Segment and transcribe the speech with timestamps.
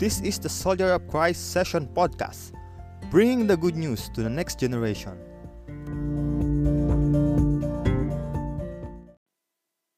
[0.00, 2.56] This is the Soldier of Christ Session Podcast,
[3.12, 5.12] bringing the good news to the next generation.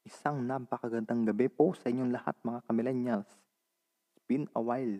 [0.03, 3.31] Isang napakagandang gabi po sa inyong lahat mga kamillennials.
[4.11, 4.99] It's been a while,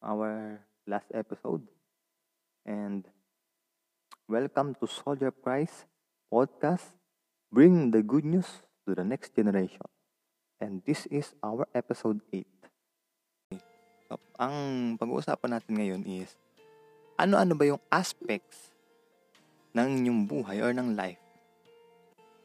[0.00, 0.56] our
[0.88, 1.68] last episode.
[2.64, 3.04] And
[4.24, 5.84] welcome to Soldier of Christ
[6.32, 6.96] Podcast,
[7.52, 9.84] bringing the good news to the next generation.
[10.56, 12.59] And this is our episode 8.
[14.40, 16.34] Ang pag-uusapan natin ngayon is,
[17.20, 18.72] ano-ano ba yung aspects
[19.76, 21.20] ng inyong buhay or ng life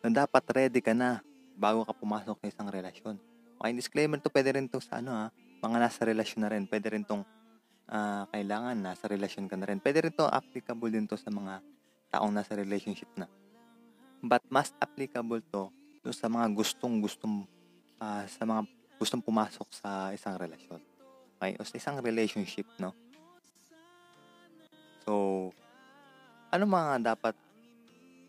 [0.05, 1.23] na dapat ready ka na
[1.57, 3.15] bago ka pumasok sa isang relasyon.
[3.57, 5.25] Okay, disclaimer to, pwede rin to sa ano ha,
[5.63, 7.25] mga nasa relasyon na rin, pwede rin tong
[7.89, 9.81] ah, kailangan nasa relasyon ka na rin.
[9.81, 11.63] Pwede rin to applicable din to sa mga
[12.13, 13.25] taong nasa relationship na.
[14.21, 15.73] But mas applicable to
[16.05, 17.49] dun sa mga gustong gustong
[17.97, 18.69] ah, sa mga
[19.01, 20.94] gustong pumasok sa isang relasyon.
[21.37, 21.59] Okay?
[21.59, 22.95] O sa isang relationship, no?
[25.05, 25.13] So,
[26.49, 27.35] ano mga dapat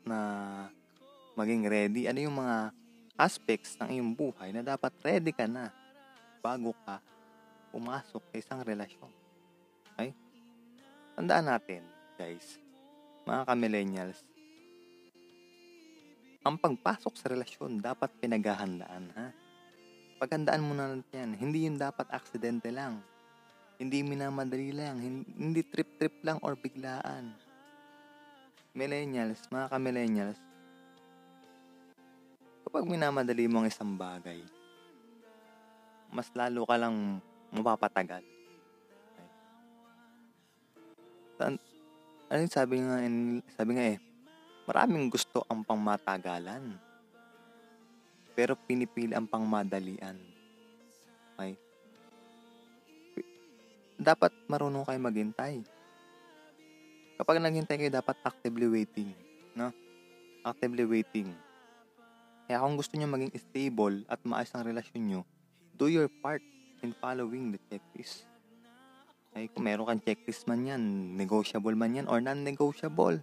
[0.05, 0.19] na
[1.39, 2.03] maging ready?
[2.05, 2.71] Ano yung mga
[3.17, 5.73] aspects ng iyong buhay na dapat ready ka na
[6.45, 7.01] bago ka
[7.73, 9.09] pumasok sa isang relasyon?
[9.97, 10.13] Okay?
[11.17, 11.83] Tandaan natin,
[12.20, 12.61] guys,
[13.25, 14.20] mga ka-millennials,
[16.47, 19.27] ang pagpasok sa relasyon dapat pinaghahandaan, ha?
[20.17, 21.31] Paghandaan mo na natin yan.
[21.36, 23.05] Hindi yun dapat aksidente lang.
[23.77, 24.97] Hindi minamadali lang.
[24.97, 27.36] hin- Hindi trip-trip lang or biglaan.
[28.73, 30.41] Millennials, mga ka-millennials,
[32.64, 34.36] kapag minamadali mo ang isang bagay,
[36.12, 37.20] mas lalo ka lang
[37.53, 38.20] mapapatagal.
[38.20, 39.28] Okay?
[41.41, 41.64] Tan-
[42.28, 43.01] ano sabi nga,
[43.56, 43.98] sabi nga eh,
[44.69, 46.77] maraming gusto ang pangmatagalan
[48.37, 50.20] pero pinipili ang pangmadalian.
[51.34, 51.56] Okay?
[53.97, 55.65] Dapat marunong kayo maghintay.
[57.17, 59.17] Kapag naghintay kayo, dapat actively waiting.
[59.57, 59.73] No?
[60.45, 61.33] Actively waiting.
[62.45, 65.20] Kaya kung gusto nyo maging stable at maayos ang relasyon nyo,
[65.73, 66.45] do your part
[66.85, 68.29] in following the checklist.
[69.33, 69.48] Okay?
[69.48, 70.83] Kung meron kang checklist man yan,
[71.17, 73.17] negotiable man yan, or non-negotiable.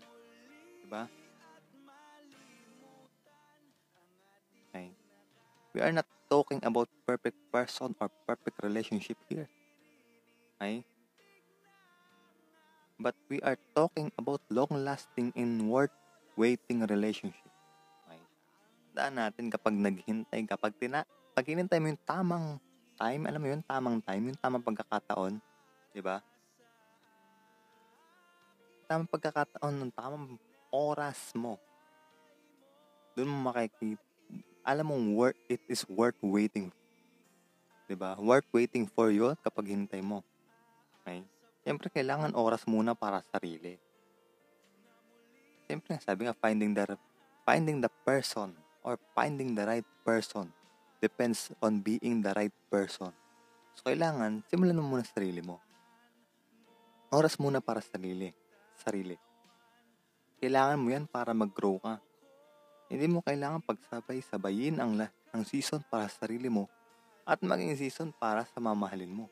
[0.81, 1.05] Diba?
[5.73, 9.49] We are not talking about perfect person or perfect relationship here.
[10.61, 10.85] Okay?
[13.01, 17.49] But we are talking about long-lasting and worth-waiting relationship.
[18.05, 18.21] Okay?
[18.93, 22.61] Daan natin kapag naghintay, kapag tina, pag hinintay mo yung tamang
[23.01, 25.41] time, alam mo yun, tamang time, yung tamang pagkakataon,
[25.89, 26.21] di ba?
[28.85, 30.37] Tamang pagkakataon, ng tamang
[30.69, 31.57] oras mo.
[33.17, 34.12] Doon mo makikita,
[34.63, 36.71] alam mong worth, it is worth waiting.
[37.93, 38.17] ba?
[38.17, 40.23] Worth waiting for you kapag hintay mo.
[41.03, 41.21] Okay?
[41.61, 43.77] Siyempre, kailangan oras muna para sa sarili.
[45.67, 46.97] Siyempre, sabi nga, finding the,
[47.45, 50.51] finding the person or finding the right person
[51.03, 53.11] depends on being the right person.
[53.75, 55.59] So, kailangan, simulan mo muna sa sarili mo.
[57.11, 58.31] Oras muna para sa sarili.
[58.79, 59.19] Sarili.
[60.39, 61.99] Kailangan mo yan para mag-grow ka.
[62.93, 66.69] Hindi mo kailangan pagsabay-sabayin ang, la- ang season para sa sarili mo
[67.25, 69.25] at maging season para sa mamahalin mo.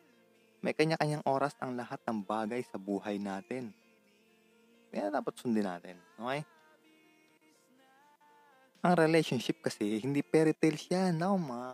[0.65, 3.69] May kanya-kanyang oras ang lahat ng bagay sa buhay natin.
[4.89, 6.01] Kaya dapat sundin natin.
[6.17, 6.41] Okay?
[8.81, 11.21] Ang relationship kasi, hindi fairy tales yan.
[11.21, 11.37] No?
[11.37, 11.69] Mga,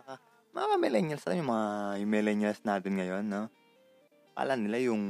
[0.52, 1.68] mga millennials, ano yung mga
[2.04, 3.48] millennials natin ngayon, no?
[4.36, 5.02] Kala nila yung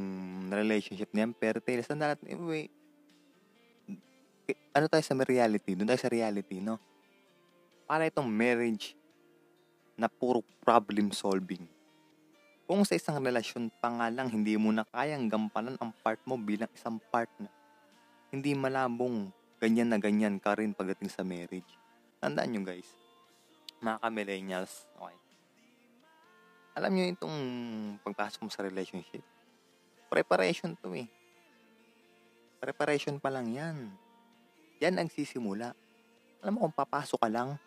[0.47, 1.91] relationship niyan, fairy tales.
[1.91, 2.71] Ang dapat, anyway,
[4.73, 5.75] ano tayo sa reality?
[5.75, 6.79] Doon tayo sa reality, no?
[7.89, 8.95] Para itong marriage
[9.99, 11.67] na puro problem solving.
[12.69, 16.37] Kung sa isang relasyon pa nga lang hindi mo na kayang gampanan ang part mo
[16.37, 17.49] bilang isang partner,
[18.29, 21.73] hindi malabong ganyan na ganyan ka rin pagdating sa marriage.
[22.21, 22.87] Tandaan nyo guys,
[23.81, 25.17] mga ka-millennials, okay?
[26.79, 27.39] Alam nyo itong
[28.07, 29.25] pagpasok mo sa relationship,
[30.07, 31.09] preparation to eh.
[32.63, 33.91] Preparation pa lang yan.
[34.79, 35.75] Yan ang sisimula.
[36.39, 37.59] Alam mo kung papasok ka lang,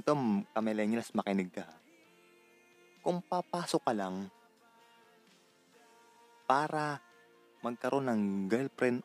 [0.00, 0.12] ito,
[0.50, 1.68] ka-millennials, makinig ka.
[3.06, 4.26] Kung papasok ka lang
[6.50, 6.98] para
[7.62, 9.04] magkaroon ng girlfriend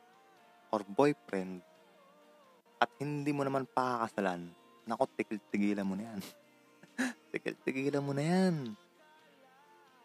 [0.74, 1.62] or boyfriend
[2.82, 4.50] at hindi mo naman pakakasalan,
[4.90, 6.22] nako, tigil-tigilan mo na yan.
[7.32, 8.56] tigil-tigilan mo na yan.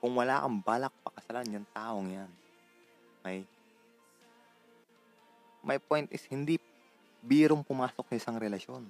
[0.01, 2.31] Kung wala kang balak pakasalan, yung taong yan.
[3.21, 3.49] Okay?
[5.61, 6.57] My point is, hindi
[7.21, 8.89] birong pumasok sa isang relasyon.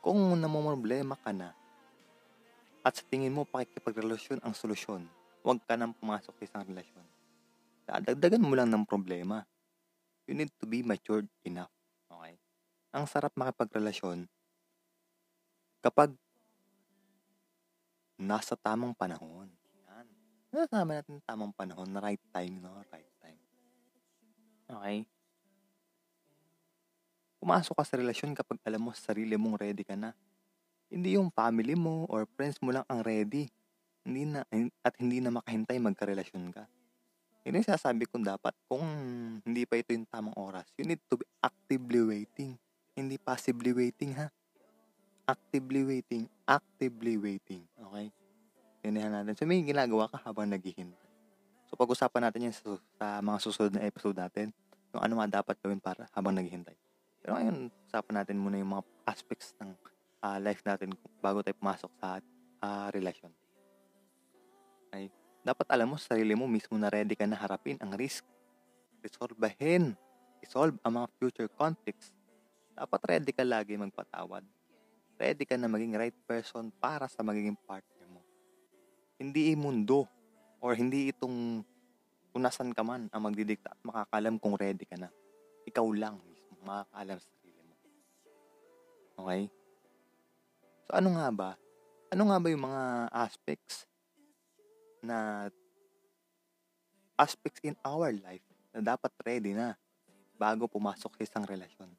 [0.00, 1.50] Kung namumroblema ka na,
[2.80, 5.04] at sa tingin mo pakikipagrelasyon ang solusyon,
[5.44, 7.06] huwag ka nang pumasok sa isang relasyon.
[7.84, 9.44] Dadagdagan mo lang ng problema.
[10.24, 11.72] You need to be matured enough.
[12.08, 12.38] Okay?
[12.94, 14.30] Ang sarap makipagrelasyon
[15.84, 16.14] kapag
[18.20, 19.48] nasa tamang panahon.
[19.88, 20.06] Yan.
[20.54, 22.80] Nasama natin tamang panahon, na right time, no?
[22.88, 23.40] Right time.
[24.70, 24.96] Okay?
[27.40, 30.12] Pumasok ka sa relasyon kapag alam mo sa sarili mong ready ka na.
[30.92, 33.48] Hindi yung family mo or friends mo lang ang ready.
[34.04, 34.44] Hindi na,
[34.84, 36.68] at hindi na makahintay magkarelasyon ka.
[37.48, 38.84] Yun yung sasabi kong dapat, kung
[39.40, 42.60] hindi pa ito yung tamang oras, you need to be actively waiting.
[42.92, 44.28] Hindi passively waiting, ha?
[45.24, 46.28] Actively waiting.
[46.44, 47.64] Actively waiting.
[47.72, 48.12] Okay?
[48.84, 49.32] Tinihan natin.
[49.40, 51.08] So, may ginagawa ka habang naghihintay.
[51.72, 54.52] So, pag-usapan natin yan sa, sa mga susunod na episode natin,
[54.92, 56.76] yung ano nga dapat gawin para habang naghihintay.
[57.20, 59.70] Pero ngayon, usapan natin muna yung mga aspects ng
[60.24, 62.20] uh, life natin bago tayo pumasok sa
[62.64, 63.32] uh, relasyon.
[64.88, 65.12] Okay?
[65.40, 68.24] Dapat alam mo sa sarili mo mismo na ready ka na harapin ang risk.
[69.00, 69.96] Resolvehin.
[70.40, 72.12] Resolve ang mga future conflicts.
[72.76, 74.44] Dapat ready ka lagi magpatawad.
[75.20, 78.24] Ready ka na maging right person para sa magiging partner mo.
[79.20, 80.08] Hindi mundo
[80.60, 81.60] or hindi itong
[82.32, 85.12] unasan ka man ang magdidikta at makakalam kung ready ka na.
[85.68, 86.16] Ikaw lang
[86.64, 87.74] makakaalam sa sarili mo.
[89.20, 89.42] Okay?
[90.88, 91.50] So, ano nga ba?
[92.10, 92.82] Ano nga ba yung mga
[93.14, 93.86] aspects
[95.00, 95.48] na
[97.14, 99.78] aspects in our life na dapat ready na
[100.34, 101.90] bago pumasok sa isang relasyon?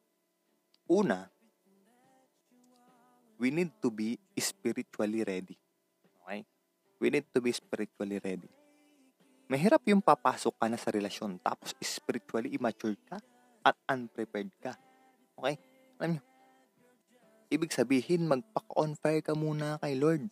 [0.92, 1.31] Una,
[3.40, 5.56] we need to be spiritually ready.
[6.22, 6.44] Okay?
[7.00, 8.52] We need to be spiritually ready.
[9.48, 13.24] Mahirap yung papasok ka na sa relasyon tapos spiritually immature ka
[13.62, 14.74] at unprepared ka.
[15.38, 15.58] Okay?
[16.02, 16.22] Alam nyo,
[17.52, 20.25] ibig sabihin, magpa-on fire ka muna kay Lord.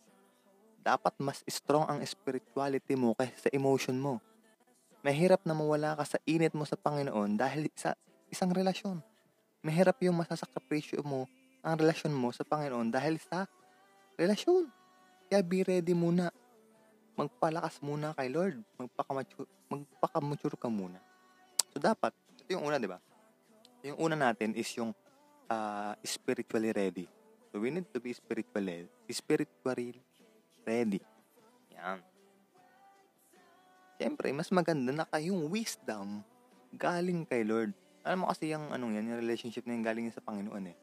[0.80, 4.18] Dapat mas strong ang spirituality mo kaysa sa emotion mo.
[5.04, 7.96] Mahirap na mawala ka sa init mo sa Panginoon dahil sa
[8.32, 9.00] isang relasyon.
[9.60, 11.28] Mahirap yung masasakripisyo mo
[11.60, 13.44] ang relasyon mo sa Panginoon dahil sa
[14.16, 14.68] relasyon.
[15.28, 16.32] Kaya be ready muna.
[17.16, 18.64] Magpalakas muna kay Lord.
[18.80, 20.96] Magpakamature, magpakamature ka muna.
[21.70, 22.98] So, dapat, ito yung una, di ba?
[23.80, 24.92] Yung una natin is yung
[25.48, 27.06] uh, spiritually ready.
[27.50, 29.98] So, we need to be spiritually, spiritually
[30.62, 31.02] ready.
[31.74, 31.98] Yan.
[33.98, 36.22] Siyempre, mas maganda na kayong wisdom
[36.76, 37.74] galing kay Lord.
[38.06, 40.76] Alam mo kasi yung anong yan, yung relationship na yung galing sa Panginoon eh.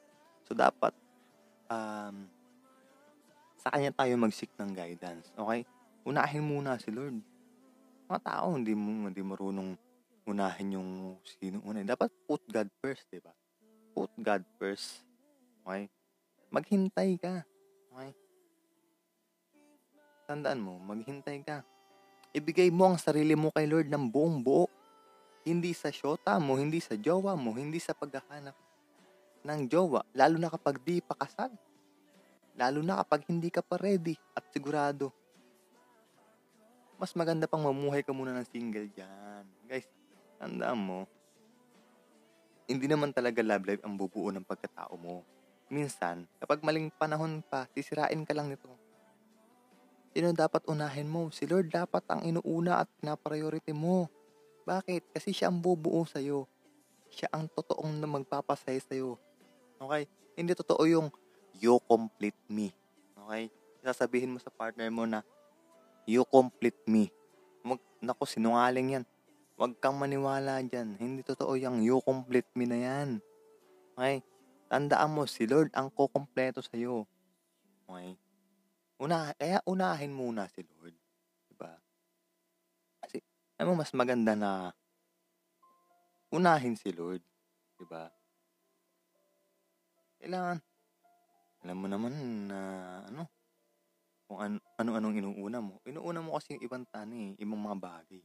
[0.45, 0.91] So, dapat,
[1.71, 2.27] um,
[3.57, 5.31] sa kanya tayo mag-seek ng guidance.
[5.33, 5.63] Okay?
[6.03, 7.17] Unahin muna si Lord.
[8.11, 9.75] Mga tao, hindi mo, hindi marunong
[10.27, 10.91] unahin yung
[11.23, 11.81] sino una.
[11.81, 13.31] Dapat put God first, di ba?
[13.95, 15.01] Put God first.
[15.63, 15.87] Okay?
[16.51, 17.47] Maghintay ka.
[17.95, 18.11] Okay?
[20.27, 21.63] Tandaan mo, maghintay ka.
[22.35, 24.67] Ibigay mo ang sarili mo kay Lord ng buong buo.
[25.47, 28.67] Hindi sa syota mo, hindi sa jowa mo, hindi sa paghahanap
[29.47, 31.51] ng jowa, lalo na kapag di pa kasal.
[32.59, 35.13] Lalo na kapag hindi ka pa ready at sigurado.
[36.97, 39.45] Mas maganda pang mamuhay ka muna ng single dyan.
[40.37, 40.99] Tandaan mo,
[42.69, 45.25] hindi naman talaga love life ang bubuo ng pagkatao mo.
[45.67, 48.69] Minsan, kapag maling panahon pa, sisirain ka lang nito.
[50.13, 51.33] Sino dapat unahin mo?
[51.33, 54.07] Si Lord dapat ang inuuna at na-priority mo.
[54.63, 55.15] Bakit?
[55.15, 56.45] Kasi siya ang bubuo sa'yo.
[57.07, 59.15] Siya ang totoong na magpapasaya sa'yo.
[59.79, 60.05] Okay?
[60.37, 61.07] Hindi totoo yung
[61.57, 62.75] you complete me.
[63.25, 63.49] Okay?
[63.81, 65.23] Sasabihin mo sa partner mo na
[66.03, 67.09] you complete me.
[67.63, 69.05] Mag, naku, sinungaling yan
[69.57, 71.01] Huwag kang maniwala dyan.
[71.01, 73.09] Hindi totoo yung you complete me na yan.
[73.97, 74.21] Okay?
[74.69, 77.09] Tandaan mo, si Lord ang kukompleto sa'yo.
[77.89, 78.13] Okay?
[79.01, 80.93] Una, kaya unahin muna si Lord.
[81.49, 81.73] Diba?
[83.01, 83.17] Kasi,
[83.57, 84.69] alam mo, mas maganda na
[86.29, 87.25] unahin si Lord.
[87.81, 88.13] Diba?
[90.21, 90.61] Kailangan,
[91.65, 92.13] alam mo naman
[92.45, 92.59] na,
[93.09, 93.25] ano,
[94.29, 95.81] kung an- ano-anong inuuna mo.
[95.81, 98.21] Inuuna mo kasi yung ibang tani, ibang mga bagay.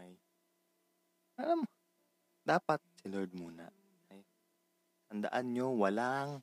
[0.00, 0.16] Okay?
[1.44, 1.60] Alam,
[2.40, 3.68] dapat si Lord muna.
[4.08, 4.24] Okay?
[5.12, 6.40] Tandaan nyo, walang,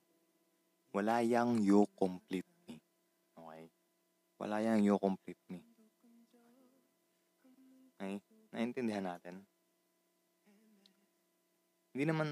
[0.94, 2.78] wala yang you complete me.
[3.34, 3.66] Okay?
[4.38, 5.58] Wala yang you complete me.
[7.98, 8.22] Okay?
[8.54, 9.42] Naintindihan natin?
[11.98, 12.30] Hindi naman,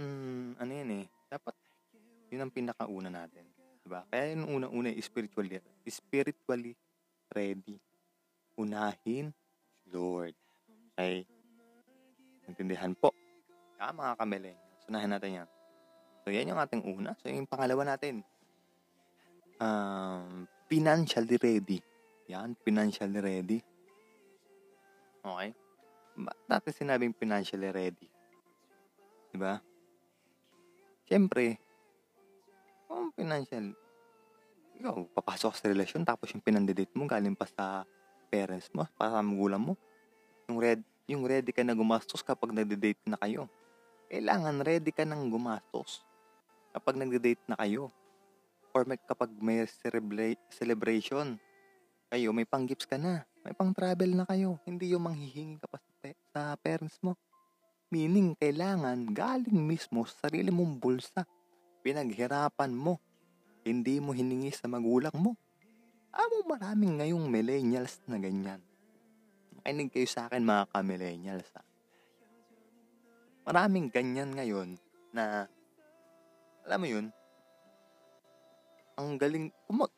[0.61, 1.57] ano yan eh, dapat,
[2.29, 3.49] yun ang pinakauna natin.
[3.81, 4.05] Diba?
[4.13, 5.57] Kaya yung una-una, spiritually,
[5.89, 6.77] spiritually
[7.33, 7.81] ready.
[8.57, 9.33] Unahin,
[9.89, 10.37] Lord.
[10.95, 11.27] Okay?
[12.47, 13.11] Intindihan po.
[13.75, 14.55] Ah, mga kamele.
[14.87, 15.49] Sunahin natin yan.
[16.23, 17.11] So, yan yung ating una.
[17.19, 18.23] So, yung pangalawa natin.
[19.59, 21.83] Um, financially ready.
[22.31, 23.59] Yan, financially ready.
[25.19, 25.51] Okay?
[26.15, 28.07] Ba't natin sinabing financially ready?
[29.29, 29.59] Di ba?
[31.05, 31.59] Siyempre,
[32.87, 33.75] kung financial,
[34.79, 37.83] ikaw, papasok sa relasyon, tapos yung pinandidate mo, galing pa sa
[38.31, 39.73] parents mo, para sa magulang mo.
[40.45, 43.49] Yung, red, yung ready ka na gumastos kapag nagde-date na kayo.
[44.09, 46.05] Kailangan ready ka nang gumastos
[46.75, 47.89] kapag nagde-date na kayo.
[48.75, 51.39] Or may, kapag may celebra- celebration,
[52.11, 53.25] kayo, may pang-gifts ka na.
[53.41, 54.61] May pang-travel na kayo.
[54.67, 57.17] Hindi yung manghihingi ka pa sa, pe- sa parents mo.
[57.93, 61.21] Meaning, kailangan galing mismo sa sarili mong bulsa.
[61.85, 62.97] Pinaghirapan mo.
[63.61, 65.37] Hindi mo hiningi sa magulang mo.
[66.15, 68.64] Amo maraming ngayong millennials na ganyan.
[69.65, 71.49] Makinig kayo sa akin mga ka-millennials.
[73.49, 74.77] Maraming ganyan ngayon
[75.09, 75.49] na
[76.69, 77.09] alam mo yun,
[78.93, 79.89] ang galing, kumag,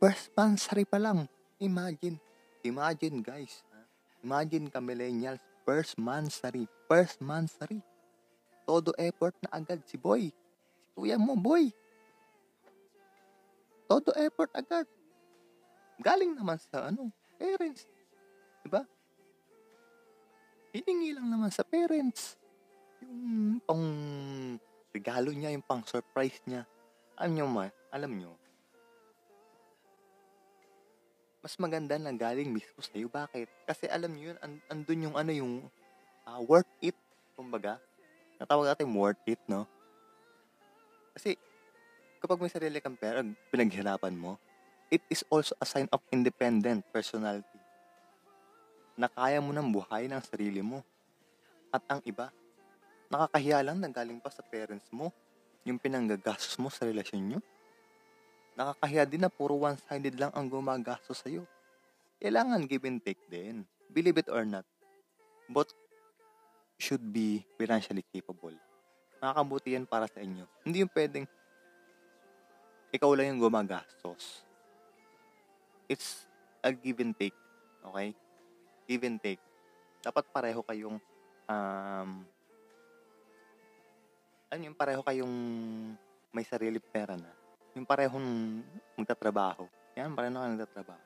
[0.00, 1.28] first pansary pa lang.
[1.60, 2.16] Imagine,
[2.64, 3.60] imagine guys,
[4.24, 7.84] imagine ka millennials, first mansary, first mansary.
[8.64, 10.32] Todo effort na agad si boy.
[10.32, 11.68] Si kuya mo, boy.
[13.84, 14.88] Todo effort agad.
[16.00, 17.84] Galing naman sa ano, parents.
[18.64, 18.82] Diba?
[20.70, 22.38] Hiningi lang naman sa parents.
[23.02, 23.84] Yung pang
[24.94, 26.68] regalo niya, yung pang surprise niya.
[27.18, 28.32] Alam nyo ma, alam nyo,
[31.40, 33.08] mas maganda na galing mismo sa'yo.
[33.08, 33.48] Bakit?
[33.64, 35.52] Kasi alam nyo yun, and, andun yung ano yung
[36.28, 36.96] uh, worth it,
[37.36, 37.80] kumbaga.
[38.36, 39.64] Natawag natin worth it, no?
[41.16, 41.36] Kasi
[42.20, 44.36] kapag may sarili kang pera, pinaghirapan mo,
[44.92, 47.59] it is also a sign of independent personality.
[49.00, 50.84] Na kaya mo nang buhay ng sarili mo.
[51.72, 52.28] At ang iba,
[53.08, 55.08] nakakahiya lang na galing pa sa parents mo
[55.64, 57.40] yung pinanggagastos mo sa relasyon nyo.
[58.60, 61.48] Nakakahiya din na puro one-sided lang ang gumagastos sa'yo.
[62.20, 63.64] Kailangan give and take din.
[63.88, 64.68] Believe it or not.
[65.48, 65.72] Both
[66.76, 68.52] should be financially capable.
[69.24, 70.44] Makakabuti yan para sa inyo.
[70.60, 71.24] Hindi yung pwedeng
[72.90, 74.42] ikaw lang yung gumagastos.
[75.86, 76.26] It's
[76.60, 77.36] a give and take.
[77.86, 78.12] Okay?
[78.90, 79.38] Give and take.
[80.02, 80.98] Dapat pareho kayong
[81.46, 82.10] um,
[84.50, 85.34] ano yung pareho kayong
[86.34, 87.30] may sarili pera na.
[87.78, 88.58] Yung parehong
[88.98, 89.70] magtatrabaho.
[89.94, 91.04] Yan, pareho na kayo nagtatrabaho.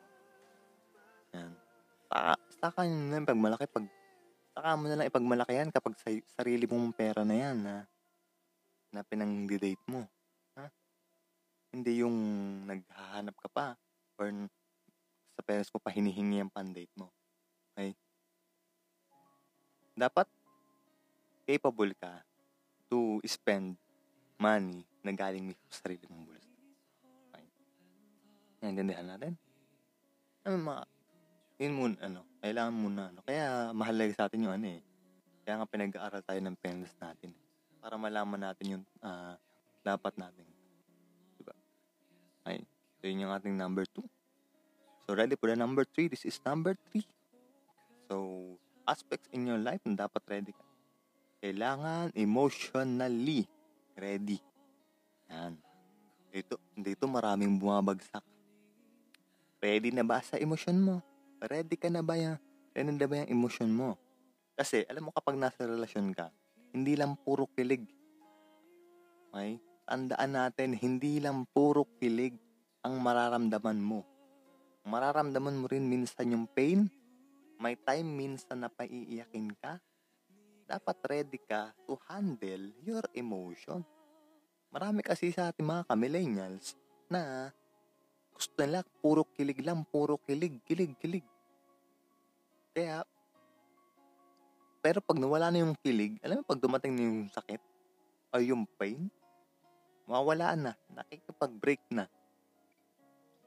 [1.36, 1.52] Yan.
[2.08, 3.68] Saka, saka na yung pagmalaki.
[3.68, 3.84] Pag,
[4.56, 6.08] saka mo na lang ipagmalaki yan kapag sa,
[6.40, 7.84] sarili mong pera na yan na,
[8.96, 10.08] na pinang-date mo.
[10.56, 10.72] Ha?
[11.76, 12.16] Hindi yung
[12.64, 13.66] naghahanap ka pa
[14.16, 14.32] or
[15.36, 17.12] sa parents mo pa hinihingi ang pan-date mo.
[17.74, 17.90] Okay?
[19.98, 20.26] Dapat
[21.44, 22.22] capable ka
[22.86, 23.74] to spend
[24.38, 26.50] money na galing mismo sa sarili mong bulsa.
[27.34, 27.46] Okay?
[28.62, 29.32] Naintindihan natin?
[30.46, 30.82] Ano mga,
[31.58, 34.80] yun muna, ano, kailangan muna, ano, kaya mahalaga sa atin yung ano eh.
[35.44, 37.34] Kaya nga pinag-aaral tayo ng parents natin.
[37.82, 39.36] Para malaman natin yung uh,
[39.84, 40.46] dapat natin.
[41.36, 41.52] Diba?
[42.46, 42.64] Okay.
[43.00, 44.08] So, yun yung ating number two.
[45.04, 46.08] So, ready for the number three?
[46.08, 47.04] This is number three.
[48.14, 48.22] So,
[48.86, 50.62] aspects in your life na dapat ready ka.
[51.42, 53.42] Kailangan emotionally
[53.98, 54.38] ready.
[55.34, 55.58] Yan.
[56.30, 58.22] Dito, dito maraming bumabagsak.
[59.58, 61.02] Ready na ba sa emosyon mo?
[61.42, 62.38] Ready ka na ba yan?
[62.70, 63.98] Ready na ba yung emosyon mo?
[64.54, 66.30] Kasi, alam mo kapag nasa relasyon ka,
[66.70, 67.82] hindi lang puro kilig.
[69.34, 69.58] Okay?
[69.90, 72.38] Tandaan natin, hindi lang puro kilig
[72.86, 74.06] ang mararamdaman mo.
[74.86, 76.86] Mararamdaman mo rin minsan yung pain.
[77.64, 79.80] May time minsan na paiiyakin ka.
[80.68, 83.80] Dapat ready ka to handle your emotion.
[84.68, 86.76] Marami kasi sa ating mga ka-millennials
[87.08, 87.48] na
[88.36, 91.24] gusto nila puro kilig lang, puro kilig, kilig, kilig.
[92.76, 93.00] Kaya,
[94.84, 97.62] pero pag nawala na yung kilig, alam mo pag dumating na yung sakit,
[98.28, 99.08] o yung pain,
[100.04, 102.04] mawawala na, nakikipag-break na.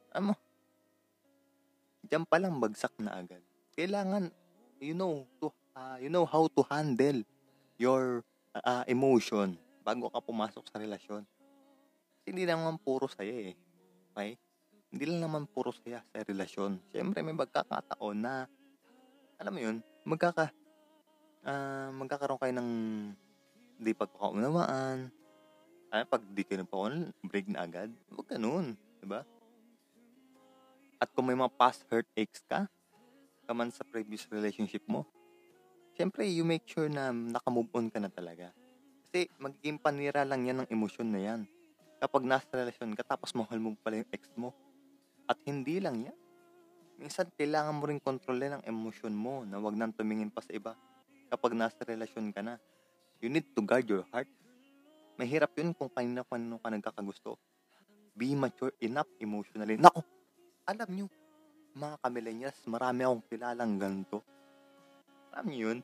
[0.09, 0.33] Ano,
[2.01, 3.45] diyan pa lang bagsak na agad.
[3.77, 4.33] Kailangan,
[4.81, 7.21] you know, to, uh, you know how to handle
[7.77, 8.25] your
[8.57, 9.53] uh, emotion
[9.85, 11.21] bago ka pumasok sa relasyon.
[12.17, 13.55] Kasi hindi naman puro saya eh.
[14.11, 14.33] Okay?
[14.89, 16.81] Hindi lang naman puro saya sa relasyon.
[16.89, 18.49] Siyempre, may magkakataon na,
[19.37, 19.77] alam mo yun,
[20.09, 20.49] magkaka,
[21.45, 22.71] uh, magkakaroon kayo ng
[23.77, 25.13] di pagkakaunawaan.
[25.93, 27.93] Ay, pag di kayo nagpakaunawaan, break na agad.
[28.09, 28.73] Huwag ganun.
[28.97, 29.21] Diba?
[30.97, 32.65] At kung may mga past heartaches ka,
[33.47, 35.07] kaman sa previous relationship mo,
[35.95, 38.51] syempre, you make sure na nakamove on ka na talaga.
[39.07, 41.41] Kasi magiging panira lang yan ng emosyon na yan.
[41.97, 44.51] Kapag nasa relasyon ka, tapos mahal mo pala yung ex mo.
[45.25, 46.17] At hindi lang yan.
[46.97, 50.73] minsan kailangan mo rin kontrolin ang emosyon mo na wag nang tumingin pa sa iba
[51.29, 52.57] kapag nasa relasyon ka na.
[53.21, 54.29] You need to guard your heart.
[55.17, 57.37] Mahirap yun kung kanina-kanino ka nagkakagusto.
[58.17, 59.77] Be mature enough emotionally.
[59.77, 60.01] Nako,
[60.65, 61.05] alam nyo,
[61.77, 64.25] mga kamillennials, marami akong kilalang ganito.
[65.31, 65.79] Alam nyo yun?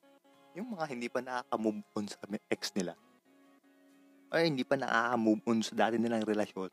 [0.58, 2.18] Yung mga hindi pa nakaka-move on sa
[2.50, 2.94] ex nila.
[4.30, 6.70] O hindi pa nakaka-move on sa dati nilang relasyon.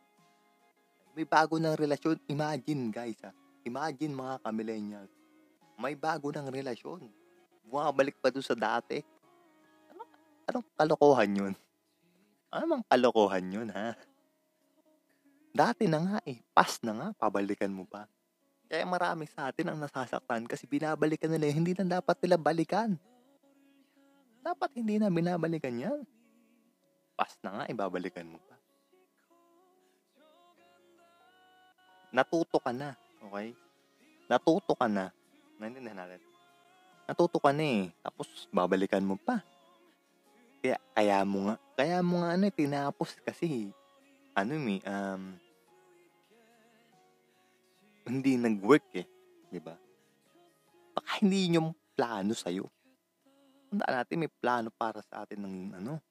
[1.12, 2.16] May bago ng relasyon.
[2.32, 3.32] Imagine guys ha.
[3.68, 5.12] Imagine mga kamillennials.
[5.76, 7.08] May bago ng relasyon.
[7.68, 9.00] Bumabalik pa doon sa dati.
[9.92, 10.04] Ano,
[10.48, 11.54] anong kalokohan yun?
[12.48, 13.96] Ano mang kalokohan yun ha?
[15.50, 16.38] Dati na nga eh.
[16.54, 17.08] Pas na nga.
[17.16, 18.06] Pabalikan mo pa.
[18.70, 22.94] Kaya marami sa atin ang nasasaktan kasi binabalikan nila hindi na dapat nila balikan.
[24.46, 26.00] Dapat hindi na binabalikan yan.
[27.18, 28.54] Pas na nga, ibabalikan mo pa.
[32.14, 32.94] Natuto ka na,
[33.26, 33.58] okay?
[34.30, 35.10] Natuto ka na.
[35.58, 36.22] Naintindihan natin.
[37.10, 37.84] Natuto ka na eh.
[38.06, 39.42] Tapos, babalikan mo pa.
[40.62, 43.74] Kaya, kaya mo nga, kaya mo nga ano, eh, tinapos kasi,
[44.32, 45.34] ano mi, um,
[48.10, 49.06] hindi nag-work eh.
[49.46, 49.78] Di ba?
[50.90, 52.66] Baka hindi yun yung plano sa'yo.
[53.70, 56.02] Tandaan natin, may plano para sa atin ng, ano,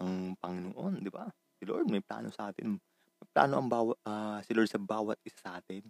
[0.00, 1.28] ng Panginoon, di ba?
[1.60, 2.80] Si Lord, may plano sa atin.
[2.80, 5.84] May plano ang bawa, uh, si Lord sa bawat isa sa atin.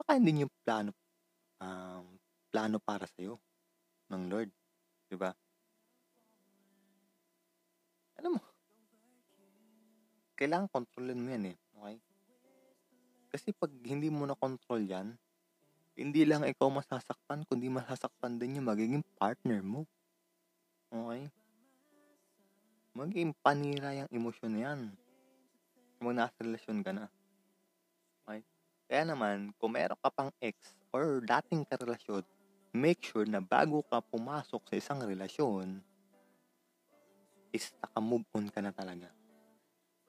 [0.00, 0.96] Baka hindi yung plano,
[1.60, 2.16] um,
[2.48, 3.36] plano para sa'yo
[4.08, 4.50] ng Lord.
[5.12, 5.28] Di ba?
[8.16, 8.40] Alam mo,
[10.40, 11.56] kailangan kontrolin mo yan eh.
[11.76, 11.96] Okay?
[13.30, 15.14] Kasi pag hindi mo na control yan,
[15.94, 19.86] hindi lang ikaw masasaktan, kundi masasaktan din yung magiging partner mo.
[20.90, 21.30] Okay?
[22.90, 24.80] Maging panira yung emosyon na yan.
[26.02, 27.06] Kung nasa relasyon ka na.
[28.26, 28.42] Okay?
[28.90, 30.58] Kaya naman, kung meron ka pang ex
[30.90, 32.26] or dating karelasyon,
[32.74, 35.78] make sure na bago ka pumasok sa isang relasyon,
[37.50, 39.10] is naka-move on ka na talaga.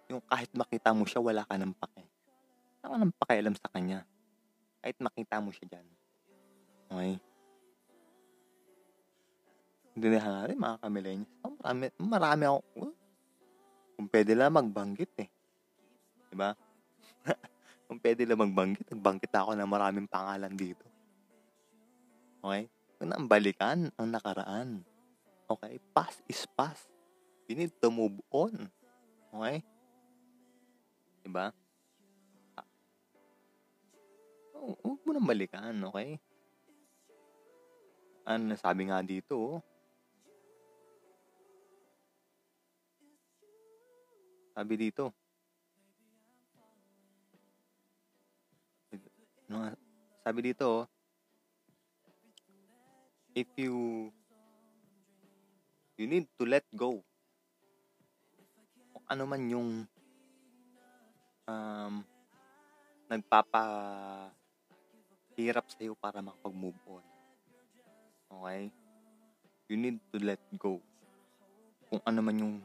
[0.09, 2.10] Yung kahit makita mo siya, wala ka ng pake.
[2.81, 4.01] Wala ka ng pakialam sa kanya.
[4.81, 5.87] Kahit makita mo siya dyan.
[6.89, 7.13] Okay?
[9.93, 11.31] Dinihan natin mga kamilenials.
[11.45, 12.59] Oh, marami, marami ako.
[12.73, 12.93] Uh,
[13.93, 15.29] kung pwede lang magbanggit eh.
[16.33, 16.57] Diba?
[17.85, 20.87] kung pwede lang magbanggit, nagbanggit ako ng maraming pangalan dito.
[22.41, 22.65] Okay?
[22.97, 24.81] Kung ang balikan ang nakaraan.
[25.45, 25.77] Okay?
[25.93, 26.89] Past is past.
[27.45, 28.71] You need to move on.
[29.29, 29.61] Okay?
[31.21, 31.53] Diba?
[34.61, 36.21] Huwag mo nang balikan, okay?
[38.29, 39.59] Ano sabi nga dito, oh.
[44.53, 45.09] Sabi dito.
[49.49, 49.73] No,
[50.21, 50.85] sabi dito,
[53.33, 54.07] if you
[55.97, 57.01] you need to let go
[58.91, 59.69] kung ano man yung
[61.47, 61.93] um,
[63.07, 63.63] nagpapa
[65.41, 67.05] hirap sa iyo para makapag-move on.
[68.29, 68.69] Okay?
[69.65, 70.77] You need to let go.
[71.89, 72.55] Kung ano man yung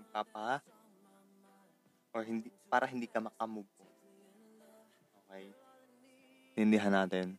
[0.00, 0.64] nagpapa
[2.12, 3.92] or hindi para hindi ka makamove on.
[5.24, 5.44] Okay?
[6.56, 7.36] Tindihan natin.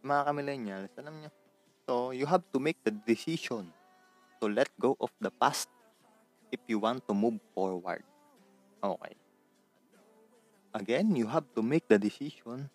[0.00, 1.30] Mga ka-millennials, alam niyo,
[1.84, 3.68] so you have to make the decision
[4.40, 5.68] to let go of the past
[6.50, 8.02] if you want to move forward.
[8.82, 9.14] Okay.
[10.74, 12.70] Again, you have to make the decision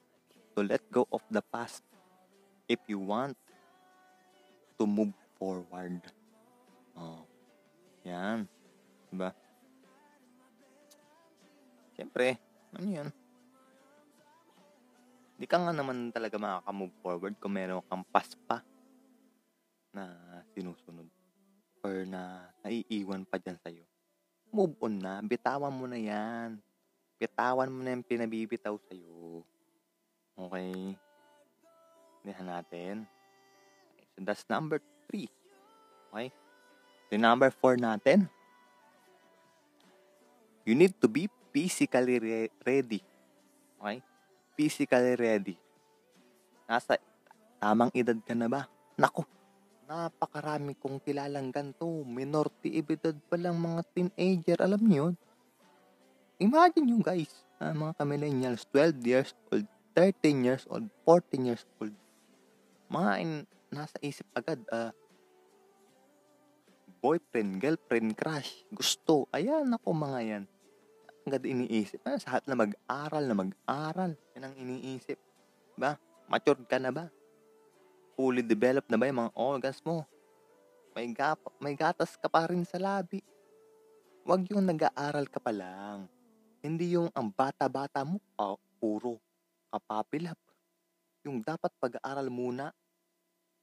[0.55, 1.83] to let go of the past
[2.67, 3.37] if you want
[4.79, 6.03] to move forward.
[6.95, 7.23] Oh.
[8.03, 8.47] Yan.
[9.11, 9.31] Diba?
[11.95, 12.35] Siyempre,
[12.75, 13.09] ano yan?
[15.35, 18.63] Di ka nga naman talaga makaka-move forward kung meron kang paspa
[19.95, 20.11] na
[20.51, 21.07] sinusunod
[21.85, 23.85] or na naiiwan pa dyan sa'yo.
[24.49, 25.21] Move on na.
[25.21, 26.57] Bitawan mo na yan.
[27.21, 29.45] Bitawan mo na yung pinabibitaw sa'yo.
[30.33, 30.97] Okay?
[32.25, 32.95] Tindihan natin.
[34.17, 35.29] So that's number three.
[36.09, 36.33] Okay?
[37.13, 38.25] The number four natin.
[40.65, 43.05] You need to be physically re- ready.
[43.77, 44.01] Okay?
[44.57, 45.55] Physically ready.
[46.65, 46.97] Nasa
[47.61, 48.65] tamang edad ka na ba?
[48.97, 49.21] Naku,
[49.85, 51.85] napakarami kong kilalang ganito.
[52.05, 54.57] Minority edad pa lang mga teenager.
[54.61, 55.15] Alam niyo yun?
[56.41, 57.31] Imagine yung guys,
[57.63, 59.63] uh, mga ka-millennials, 12 years old,
[59.95, 61.95] 13 years old, 14 years old.
[62.91, 63.31] Mga in,
[63.71, 64.91] nasa isip agad, uh,
[66.99, 69.31] boyfriend, girlfriend, crush, gusto.
[69.31, 70.43] Ayan, ako mga yan.
[71.25, 72.03] Agad iniisip.
[72.03, 74.11] Ah, sa lahat na mag-aral, na mag-aral.
[74.35, 75.17] Yan ang iniisip.
[75.79, 75.95] Ba?
[76.27, 77.07] Matured ka na ba?
[78.15, 80.07] Fully developed na ba yung mga organs mo?
[80.95, 83.19] May, gap, may gatas ka pa rin sa labi.
[84.23, 86.07] Huwag yung nag-aaral ka pa lang.
[86.63, 89.19] Hindi yung ang bata-bata mo, oh, puro
[89.67, 90.39] kapapilap.
[91.27, 92.71] Yung dapat pag-aaral muna,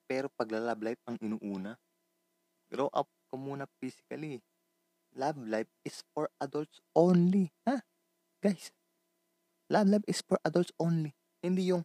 [0.04, 1.72] pero pagla-love life ang inuuna.
[2.68, 4.44] Grow up ko muna physically.
[5.16, 7.48] Love life is for adults only.
[7.64, 7.80] Ha?
[8.44, 8.72] Guys,
[9.72, 11.16] love life is for adults only.
[11.40, 11.84] Hindi yung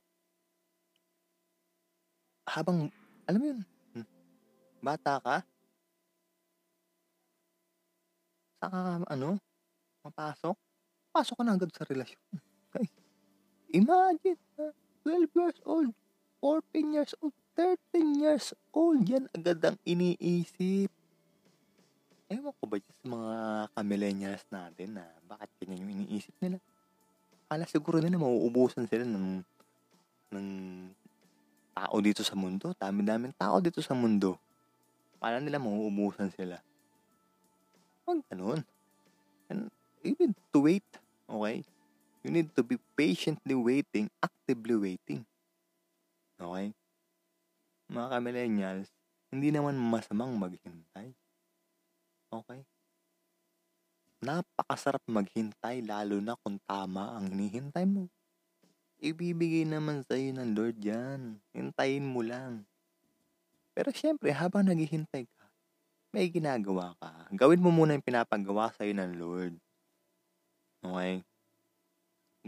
[2.48, 2.88] habang,
[3.28, 3.60] alam mo yun,
[3.94, 4.08] hmm,
[4.80, 5.38] bata ka,
[8.64, 9.36] saka ano,
[10.02, 10.56] mapasok,
[11.12, 12.24] pasok ka na agad sa relasyon.
[13.76, 14.40] Imagine,
[15.04, 15.92] 12 years old,
[16.40, 20.88] 14 years old, 13 years old, yan agad ang iniisip.
[22.28, 23.38] Ewan ko ba sa mga
[23.72, 26.60] kamillennials natin na bakit ganyan yung iniisip nila?
[27.48, 29.40] Kala siguro nila mauubusan sila ng,
[30.36, 30.48] ng
[31.78, 32.74] tao dito sa mundo.
[32.74, 34.42] Dami-daming tao dito sa mundo.
[35.22, 36.58] Kala nila mauubusan sila.
[38.02, 38.66] Huwag ganun.
[39.54, 39.70] And
[40.02, 40.90] you need to wait.
[41.30, 41.62] Okay?
[42.26, 45.22] You need to be patiently waiting, actively waiting.
[46.42, 46.74] Okay?
[47.94, 48.90] Mga ka-millennials,
[49.30, 51.14] hindi naman masamang maghintay.
[52.34, 52.62] Okay?
[54.18, 58.10] Napakasarap maghintay lalo na kung tama ang hinihintay mo.
[58.98, 61.38] Ibibigay naman sa iyo ng Lord yan.
[61.54, 62.66] Hintayin mo lang.
[63.78, 65.46] Pero syempre, habang naghihintay ka,
[66.10, 67.30] may ginagawa ka.
[67.30, 69.54] Gawin mo muna yung pinapagawa sa iyo ng Lord.
[70.82, 71.22] Okay?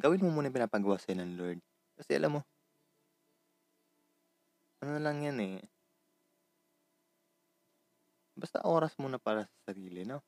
[0.02, 1.60] Gawin mo muna yung pinapagawa sa iyo ng Lord.
[2.02, 2.42] Kasi alam mo,
[4.82, 5.62] ano lang yan eh.
[8.34, 10.26] Basta oras muna para sa sarili, no?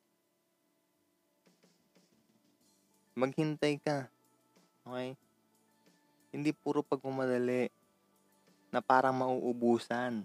[3.17, 4.05] Maghintay ka.
[4.85, 5.17] Okay?
[6.31, 7.67] Hindi puro pagmamadali
[8.71, 10.23] na parang mauubusan.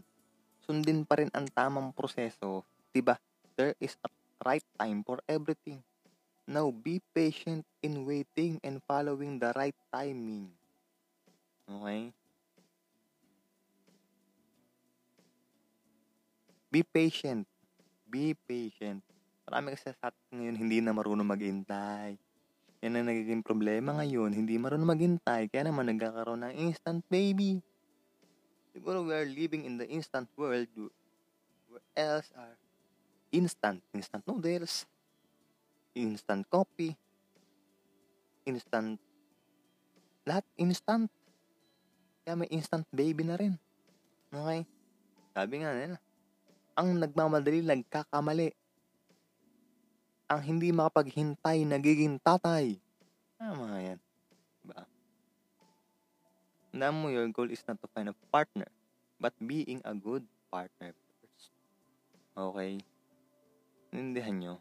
[0.62, 2.62] Sundin pa rin ang tamang proseso.
[2.94, 3.18] Diba?
[3.58, 4.08] There is a
[4.46, 5.82] right time for everything.
[6.46, 10.46] Now, be patient in waiting and following the right timing.
[11.66, 12.14] Okay?
[16.70, 17.50] Be patient.
[18.06, 19.02] Be patient.
[19.46, 22.18] Marami kasi sa atin ngayon hindi na marunong maghintay.
[22.86, 24.30] Yan ang nagiging problema ngayon.
[24.30, 25.50] Hindi marunong maghintay.
[25.50, 27.58] Kaya naman nagkakaroon ng instant baby.
[28.70, 30.70] Siguro we are living in the instant world
[31.66, 32.54] where else are
[33.34, 33.82] instant.
[33.90, 34.86] Instant noodles.
[35.98, 36.94] Instant coffee.
[38.46, 39.02] Instant
[40.22, 41.10] lahat instant.
[42.22, 43.58] Kaya may instant baby na rin.
[44.30, 44.62] Okay?
[45.34, 45.98] Sabi nga nila,
[46.74, 48.54] ang nagmamadali nagkakamali.
[50.26, 52.74] Ang hindi makapaghintay nagiging tatay.
[53.38, 53.98] Mga yan.
[54.66, 54.82] Diba?
[56.74, 58.66] Tandaan mo, your goal is not to find a partner,
[59.22, 60.90] but being a good partner
[61.22, 61.54] first.
[62.34, 62.82] Okay?
[63.94, 64.54] Nindihan nyo.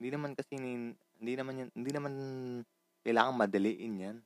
[0.00, 2.14] Hindi naman kasi, hindi naman yan, hindi naman
[3.04, 4.16] kailangan madaliin yan.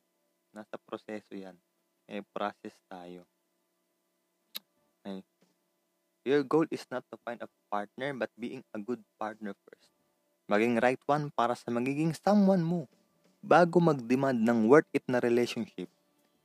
[0.54, 1.58] Nasa proseso yan.
[2.06, 3.26] May process tayo.
[6.28, 9.88] Your goal is not to find a partner but being a good partner first.
[10.44, 12.84] Maging right one para sa magiging someone mo.
[13.40, 15.88] Bago mag-demand ng worth it na relationship,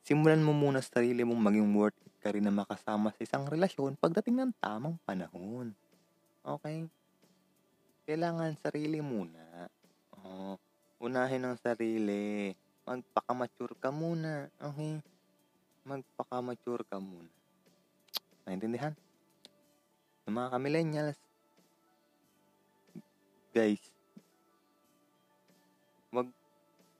[0.07, 3.43] simulan mo muna sa sarili mong maging worth it ka rin na makasama sa isang
[3.43, 5.75] relasyon pagdating ng tamang panahon.
[6.47, 6.87] Okay?
[8.07, 9.67] Kailangan sarili muna.
[10.23, 10.55] Oh,
[11.03, 12.55] unahin ang sarili.
[12.87, 14.47] Magpaka-mature ka muna.
[14.63, 15.03] Okay?
[15.83, 17.27] Magpaka-mature ka muna.
[18.47, 18.95] Naintindihan?
[20.23, 21.19] Yung mga ka-millennials,
[23.51, 23.83] guys,
[26.09, 26.27] wag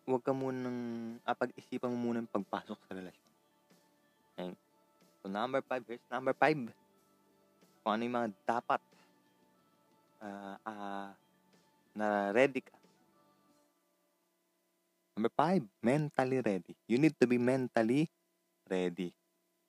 [0.03, 3.31] wag ka munang ah, pag-isipan mo muna ng pagpasok sa relasyon.
[4.35, 4.51] Okay.
[5.23, 6.59] So, number five, here's number five.
[7.83, 8.81] Kung ano yung mga dapat
[10.19, 11.07] uh, uh,
[11.95, 12.75] na ready ka.
[15.13, 16.73] Number five, mentally ready.
[16.89, 18.09] You need to be mentally
[18.67, 19.13] ready.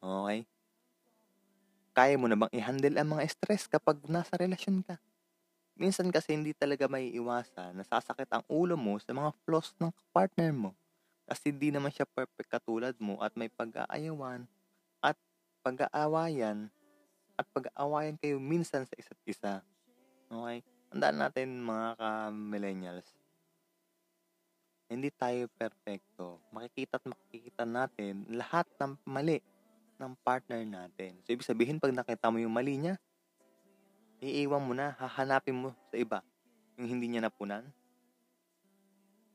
[0.01, 0.49] Okay?
[1.95, 4.99] Kaya mo na bang i-handle ang mga stress kapag nasa relasyon ka?
[5.79, 10.51] Minsan kasi hindi talaga may iwasan, nasasakit ang ulo mo sa mga flaws ng partner
[10.51, 10.71] mo.
[11.23, 14.43] Kasi hindi naman siya perfect katulad mo at may pag-aayawan
[15.07, 15.15] at
[15.63, 16.67] pag-aawayan
[17.39, 19.53] at pag-aawayan kayo minsan sa isa't isa.
[20.27, 20.67] Okay?
[20.91, 23.09] Tandaan natin mga ka-millennials,
[24.91, 26.43] hindi tayo perfecto.
[26.51, 29.39] Makikita at makikita natin lahat ng mali
[29.99, 31.19] ng partner natin.
[31.25, 32.95] So, ibig sabihin, pag nakita mo yung mali niya,
[34.25, 36.19] iiwan mo na, hahanapin mo sa iba
[36.75, 37.63] yung hindi niya napunan.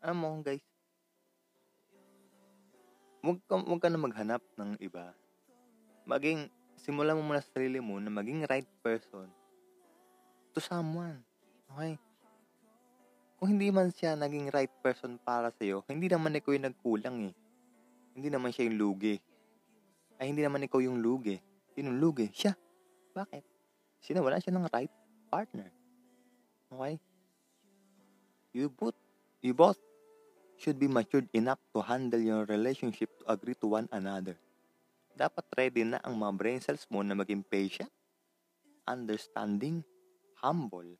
[0.03, 0.63] Alam mo, guys,
[3.23, 5.11] huwag ka, huwag ka na maghanap ng iba.
[6.07, 6.47] Maging,
[6.79, 9.27] simulan mo muna sa sarili mo na maging right person
[10.55, 11.19] to someone.
[11.75, 11.99] Okay?
[13.39, 17.33] Kung hindi man siya naging right person para sa'yo, hindi naman ikaw yung nagkulang eh.
[18.11, 19.15] Hindi naman siya yung lugi.
[20.19, 21.39] Ay, hindi naman ikaw yung lugi.
[21.71, 22.27] Sino yung lugi?
[22.35, 22.51] Siya.
[23.15, 23.43] Bakit?
[24.03, 24.91] Sinawalan siya ng right
[25.31, 25.71] partner.
[26.67, 26.99] Okay?
[28.51, 28.99] You both,
[29.39, 29.79] you both
[30.59, 34.35] should be matured enough to handle your relationship to agree to one another.
[35.15, 37.87] Dapat ready na ang mga brain cells mo na maging patient,
[38.83, 39.79] understanding,
[40.35, 40.99] humble,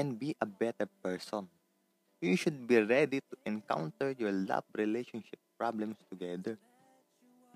[0.00, 1.44] and be a better person.
[2.24, 6.56] You should be ready to encounter your love relationship problems together.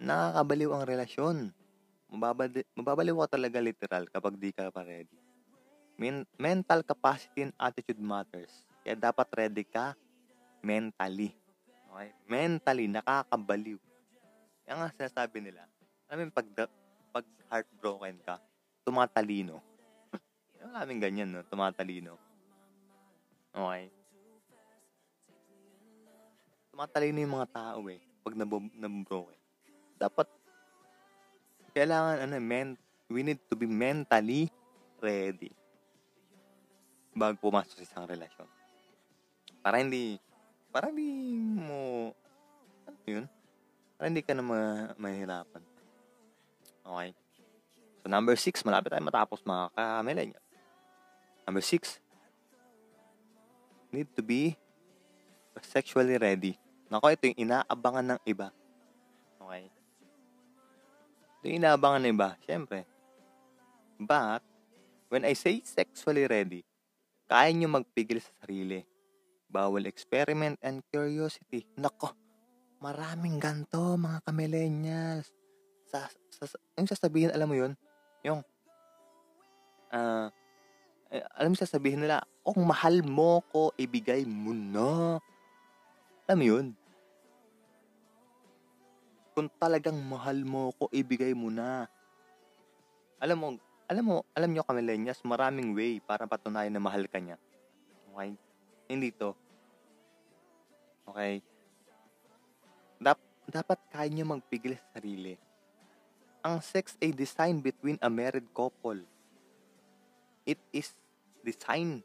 [0.03, 1.37] Nakakabaliw ang relasyon.
[2.11, 5.15] Mababali, mababaliw ka talaga literal kapag di ka pa ready.
[5.95, 8.67] Men- mental capacity and attitude matters.
[8.83, 9.95] Kaya dapat ready ka
[10.59, 11.31] mentally.
[11.95, 12.11] Okay?
[12.27, 13.79] Mentally, nakakabaliw.
[14.67, 15.63] Yan nga sinasabi nila.
[16.11, 16.49] Alam mo, pag,
[17.15, 18.43] pag heartbroken ka,
[18.83, 19.63] tumatalino.
[20.59, 21.47] Yung namin ganyan, no?
[21.47, 22.19] Tumatalino.
[23.55, 23.87] Okay?
[26.75, 28.01] Tumatalino yung mga tao eh.
[28.25, 29.42] Pag nab- nabroken.
[30.03, 30.27] Dapat,
[31.79, 34.51] kailangan, ano, men- we need to be mentally
[34.99, 35.55] ready
[37.13, 38.49] bago pumasok sa isang relasyon.
[39.61, 40.19] Para hindi,
[40.73, 42.11] para hindi mo,
[42.89, 43.27] ano yun?
[43.95, 45.63] Para hindi ka na ma- mahirapan.
[46.83, 47.11] Okay?
[48.03, 50.43] So, number six, malapit tayo matapos mga ka-millennial.
[51.47, 52.03] Number six,
[53.93, 54.57] need to be
[55.61, 56.59] sexually ready.
[56.89, 58.51] Nako, ito yung inaabangan ng iba.
[61.43, 62.87] Yung inaabangan ng iba, syempre.
[63.99, 64.43] But,
[65.11, 66.63] when I say sexually ready,
[67.27, 68.87] kaya nyo magpigil sa sarili.
[69.51, 71.67] Bawal experiment and curiosity.
[71.77, 72.15] Nako,
[72.79, 75.29] maraming ganto mga ka-millennials.
[75.91, 77.73] Sa, sa, sa, yung sasabihin, alam mo yun,
[78.25, 78.41] yung,
[79.93, 80.41] ah, uh,
[81.37, 85.21] alam mo sasabihin nila, kung mahal mo ko, ibigay mo na.
[86.25, 86.67] Alam mo yun?
[89.33, 91.89] Kung talagang mahal mo ko, ibigay mo na.
[93.17, 93.49] Alam mo,
[93.89, 97.41] alam mo, alam nyo kamilenias, maraming way para patunayan na mahal ka niya.
[98.13, 98.37] Okay?
[98.93, 99.33] Hindi to.
[101.09, 101.41] Okay?
[103.01, 105.41] Dap- dapat kaya nyo magpigil sa sarili.
[106.45, 109.01] Ang sex ay designed between a married couple.
[110.45, 110.93] It is
[111.41, 112.03] designed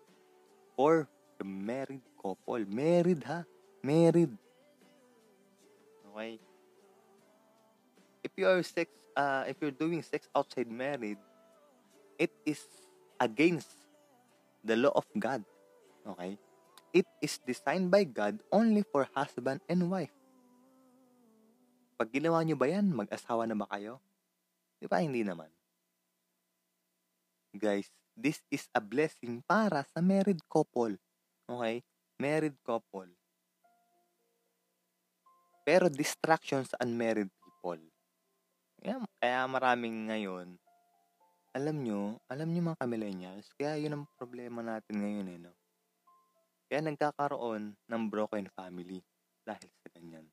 [0.78, 1.10] for
[1.42, 2.62] the married couple.
[2.70, 3.44] Married ha?
[3.82, 4.32] Married.
[6.14, 6.38] Okay?
[8.38, 11.18] You are sex, uh, if you're doing sex outside married,
[12.22, 12.62] it is
[13.18, 13.74] against
[14.62, 15.42] the law of God.
[16.06, 16.38] Okay?
[16.94, 20.14] It is designed by God only for husband and wife.
[21.98, 23.98] Pag ginawa nyo ba yan, mag-asawa na ba kayo?
[24.78, 25.02] Di ba?
[25.02, 25.50] Hindi naman.
[27.58, 30.94] Guys, this is a blessing para sa married couple.
[31.50, 31.82] Okay?
[32.22, 33.10] Married couple.
[35.66, 37.82] Pero distraction sa unmarried people.
[38.78, 40.48] Kaya, kaya maraming ngayon,
[41.58, 45.54] alam nyo, alam nyo mga millennials, kaya yun ang problema natin ngayon eh, no?
[46.68, 49.02] Kaya nagkakaroon ng broken family
[49.42, 50.28] dahil sa ganyan.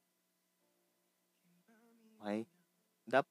[2.21, 2.43] Okay?
[3.07, 3.25] Dap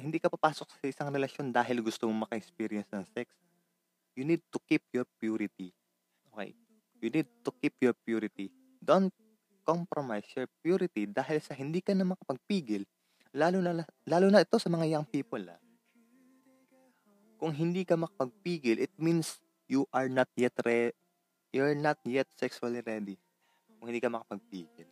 [0.00, 3.30] hindi ka papasok sa isang relasyon dahil gusto mong maka-experience ng sex.
[4.18, 5.70] You need to keep your purity.
[6.34, 6.56] Okay?
[6.98, 8.50] You need to keep your purity.
[8.82, 9.14] Don't
[9.62, 12.82] compromise your purity dahil sa hindi ka na makapagpigil
[13.32, 15.60] lalo na lalo na ito sa mga young people ah.
[17.40, 20.94] Kung hindi ka makapagpigil, it means you are not yet re-
[21.50, 23.18] you're not yet sexually ready.
[23.80, 24.86] Kung hindi ka makapagpigil.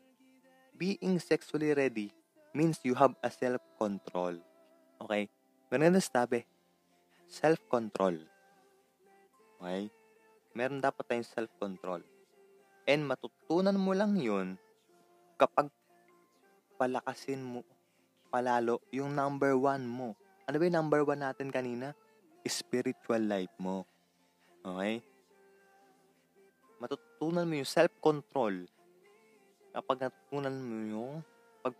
[0.74, 2.10] Being sexually ready
[2.56, 4.40] means you have a self-control.
[4.98, 5.30] Okay?
[5.70, 6.42] Meron na sabi,
[7.30, 8.18] self-control.
[9.62, 9.86] Okay?
[10.56, 12.02] Meron dapat tayong self-control.
[12.90, 14.58] And matutunan mo lang yun
[15.38, 15.70] kapag
[16.74, 17.62] palakasin mo
[18.30, 20.14] palalo yung number one mo.
[20.46, 21.92] Ano ba yung number one natin kanina?
[22.46, 23.84] Spiritual life mo.
[24.64, 25.02] Okay?
[26.80, 28.64] Matutunan mo yung self-control
[29.70, 31.12] kapag natutunan mo yung
[31.60, 31.76] pag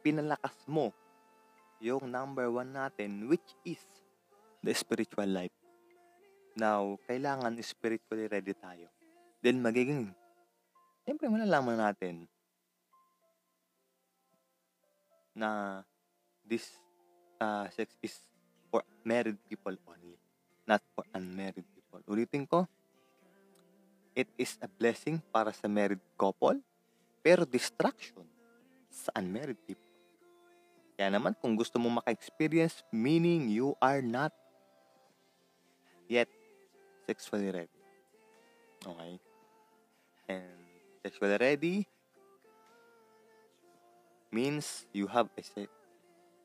[0.68, 0.92] mo
[1.80, 3.80] yung number one natin which is
[4.60, 5.54] the spiritual life.
[6.52, 8.92] Now, kailangan spiritually ready tayo.
[9.40, 10.12] Then magiging
[11.10, 12.28] Siyempre, malalaman natin
[15.32, 15.80] na
[16.50, 16.66] this
[17.38, 18.18] uh, sex is
[18.74, 20.18] for married people only,
[20.66, 22.02] not for unmarried people.
[22.10, 22.66] Ulitin ko,
[24.18, 26.58] it is a blessing para sa married couple,
[27.22, 28.26] pero distraction
[28.90, 29.86] sa unmarried people.
[30.98, 34.34] Kaya naman, kung gusto mo maka-experience, meaning you are not
[36.10, 36.28] yet
[37.08, 37.80] sexually ready.
[38.84, 39.14] Okay?
[40.28, 40.60] And
[41.00, 41.76] sexually ready
[44.28, 45.72] means you have a, se-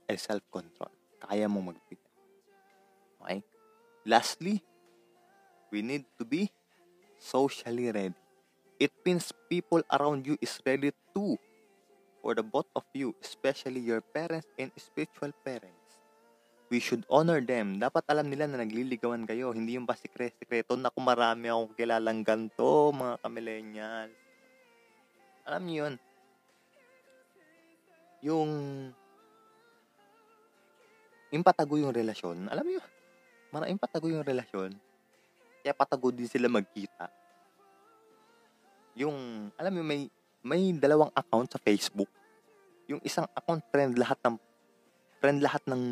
[0.06, 0.94] a self-control.
[1.22, 2.10] Kaya mo magpita.
[3.22, 3.42] Okay?
[4.06, 4.62] Lastly,
[5.74, 6.54] we need to be
[7.18, 8.18] socially ready.
[8.78, 11.40] It means people around you is ready too.
[12.22, 16.02] For the both of you, especially your parents and spiritual parents.
[16.74, 17.78] We should honor them.
[17.78, 19.54] Dapat alam nila na nagliligawan kayo.
[19.54, 24.18] Hindi yung ba sikre-sikreto na kung marami akong kilalang ganto, mga kamillennials.
[25.46, 25.96] Alam niyo yun.
[28.26, 28.52] Yung
[31.36, 31.44] yung
[31.76, 32.48] yung relasyon.
[32.48, 32.82] Alam niyo,
[33.52, 34.72] maraming patago yung relasyon.
[35.60, 37.12] Kaya patago din sila magkita.
[38.96, 40.08] Yung, alam mo, may,
[40.40, 42.08] may dalawang account sa Facebook.
[42.88, 44.40] Yung isang account, friend lahat ng,
[45.20, 45.84] friend lahat ng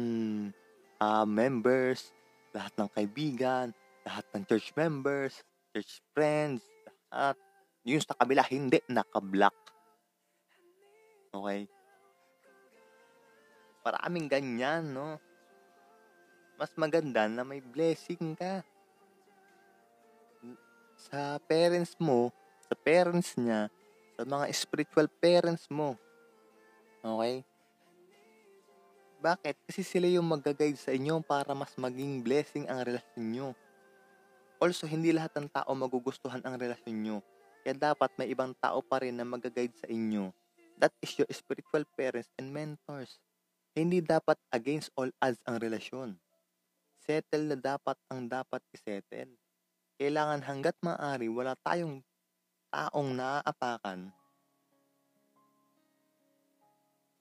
[1.04, 2.16] uh, members,
[2.56, 3.76] lahat ng kaibigan,
[4.08, 5.44] lahat ng church members,
[5.76, 6.64] church friends,
[7.12, 7.36] lahat.
[7.84, 9.58] Yung sa kabila, hindi, naka-block.
[11.36, 11.68] Okay?
[13.84, 15.20] Maraming ganyan, no?
[16.64, 18.64] Mas maganda na may blessing ka.
[20.96, 22.32] Sa parents mo,
[22.64, 23.68] sa parents niya,
[24.16, 26.00] sa mga spiritual parents mo.
[27.04, 27.44] Okay?
[29.20, 29.60] Bakit?
[29.68, 33.50] Kasi sila yung mag-guide sa inyo para mas maging blessing ang relasyon nyo.
[34.56, 37.18] Also, hindi lahat ng tao magugustuhan ang relasyon nyo.
[37.68, 40.32] Kaya dapat may ibang tao pa rin na mag-guide sa inyo.
[40.80, 43.20] That is your spiritual parents and mentors.
[43.76, 46.16] Hindi dapat against all odds ang relasyon.
[47.04, 49.36] Settle na dapat ang dapat isettle.
[50.00, 52.00] Kailangan hanggat maaari wala tayong
[52.72, 54.08] taong naaapakan,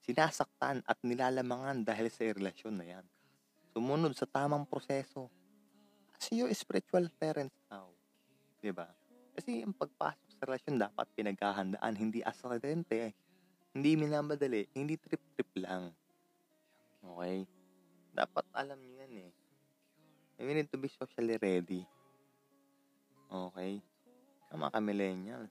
[0.01, 3.05] sinasaktan at nilalamangan dahil sa relasyon na yan.
[3.75, 5.27] Sumunod sa tamang proseso.
[6.15, 7.91] Kasi yung spiritual parents now.
[7.91, 8.63] ba?
[8.63, 8.87] Diba?
[9.35, 13.11] Kasi ang pagpasok sa relasyon dapat pinaghahandaan, hindi aksidente.
[13.75, 15.91] Hindi minamadali, hindi trip-trip lang.
[17.03, 17.43] Okay?
[18.13, 19.42] Dapat alam niyo yan eh.
[20.43, 21.87] We need to be socially ready.
[23.31, 23.79] Okay?
[24.51, 25.47] Ang mga millennial.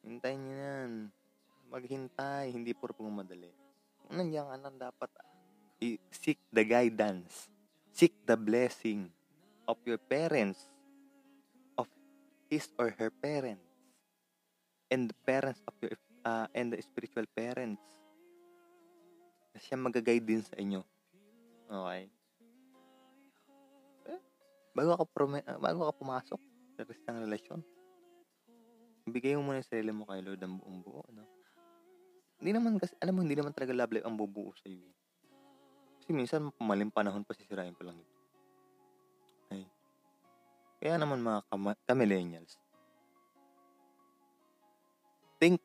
[0.00, 0.92] Hintayin nyo yan.
[1.68, 3.52] Maghintay, hindi puro pong madali.
[4.00, 5.10] Kung nandiyan ka dapat
[5.84, 7.52] i- seek the guidance.
[7.92, 9.12] Seek the blessing
[9.68, 10.72] of your parents,
[11.76, 11.88] of
[12.48, 13.64] his or her parents,
[14.88, 17.84] and the parents of your, uh, and the spiritual parents.
[19.52, 20.80] Na siya mag-guide din sa inyo.
[21.68, 22.15] Okay?
[24.76, 26.40] Eh, bago ka, prom- bago ka pumasok
[26.76, 27.64] sa isang relasyon,
[29.08, 31.24] ibigay mo muna yung sarili mo kay Lord ang buong buo, no?
[32.36, 34.92] Hindi naman kasi, alam mo, hindi naman talaga love life ang bubuo sa iyo.
[36.04, 38.16] Kasi minsan, maling panahon pa sisirain ko lang ito.
[39.48, 39.64] Ay.
[40.84, 42.60] Kaya naman mga kama- ka-millennials,
[45.40, 45.56] think,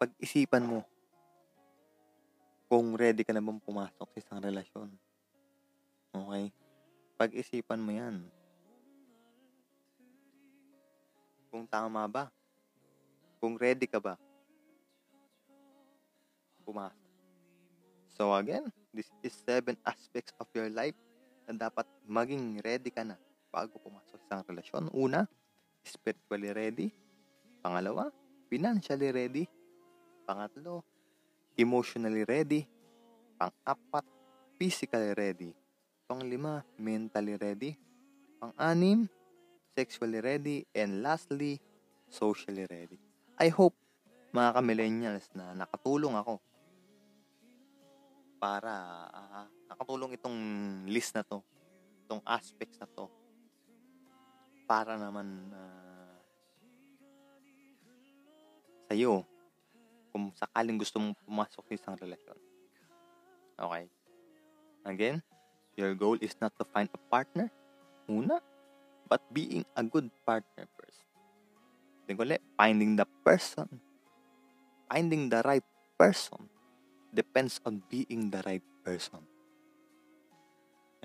[0.00, 0.80] pag-isipan mo
[2.72, 4.88] kung ready ka na bang pumasok sa isang relasyon.
[6.12, 6.52] Okay?
[7.18, 8.22] Pag-isipan mo yan.
[11.48, 12.28] Kung tama ba?
[13.40, 14.14] Kung ready ka ba?
[16.62, 17.08] Pumasok.
[18.18, 20.98] So again, this is seven aspects of your life
[21.48, 23.16] na dapat maging ready ka na
[23.48, 24.92] bago pumasok sa relasyon.
[24.92, 25.24] Una,
[25.86, 26.86] spiritually ready.
[27.64, 28.12] Pangalawa,
[28.50, 29.44] financially ready.
[30.28, 30.84] Pangatlo,
[31.56, 32.68] emotionally ready.
[33.40, 34.04] Pang-apat,
[34.60, 35.50] physically ready.
[36.08, 37.76] Pang-lima, mentally ready.
[38.40, 39.04] Pang-anim,
[39.76, 40.64] sexually ready.
[40.72, 41.60] And lastly,
[42.08, 42.96] socially ready.
[43.36, 43.76] I hope,
[44.32, 46.40] mga ka-millennials, na nakatulong ako
[48.40, 50.38] para uh, nakatulong itong
[50.88, 51.44] list na to,
[52.08, 53.04] itong aspects na to,
[54.64, 56.16] para naman uh,
[58.88, 59.28] sa'yo,
[60.08, 62.38] kung sakaling gusto mong pumasok sa isang relasyon.
[63.60, 63.84] Okay?
[64.88, 65.20] Again,
[65.78, 67.46] your goal is not to find a partner,
[68.10, 68.42] una,
[69.06, 71.06] but being a good partner first.
[72.10, 73.70] Then ulit, finding the person,
[74.90, 75.62] finding the right
[75.94, 76.50] person,
[77.14, 79.22] depends on being the right person.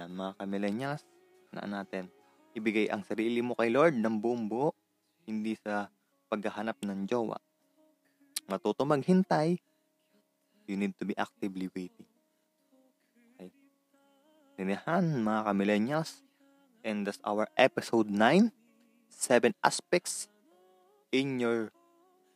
[0.02, 1.06] Yan mga ka-millennials,
[1.54, 2.10] na natin,
[2.58, 4.74] ibigay ang sarili mo kay Lord ng buong buo,
[5.30, 5.86] hindi sa
[6.34, 7.38] paghahanap ng jowa.
[8.50, 9.62] Matuto maghintay,
[10.66, 12.10] you need to be actively waiting.
[14.54, 14.62] Okay?
[14.62, 16.22] Linihan, mga ka-millennials.
[16.84, 18.54] And that's our episode 9.
[19.10, 20.28] Seven aspects
[21.14, 21.72] in your,